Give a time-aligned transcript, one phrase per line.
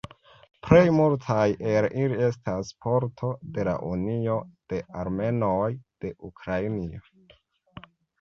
[0.67, 1.43] Plej multaj
[1.73, 4.37] el ili estas parto de la "Unio
[4.73, 5.69] de Armenoj
[6.07, 7.03] de Ukrainio".